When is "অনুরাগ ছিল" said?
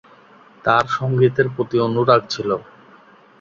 1.79-2.49